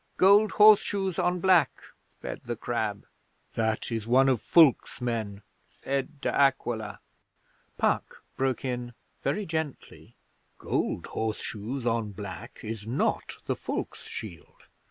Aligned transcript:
'"Gold 0.17 0.53
horseshoes 0.53 1.19
on 1.19 1.39
black," 1.41 1.69
said 2.23 2.41
the 2.45 2.55
Crab. 2.55 3.05
'"That 3.53 3.91
is 3.91 4.07
one 4.07 4.29
of 4.29 4.41
Fulke's 4.41 4.99
men," 4.99 5.43
said 5.69 6.19
De 6.21 6.33
Aquila.' 6.33 7.01
Puck 7.77 8.23
broke 8.35 8.65
in 8.65 8.95
very 9.21 9.45
gently, 9.45 10.15
'Gold 10.57 11.05
horseshoes 11.05 11.85
on 11.85 12.13
black 12.13 12.61
is 12.63 12.87
not 12.87 13.37
the 13.45 13.55
Fulkes' 13.55 14.05
shield. 14.07 14.65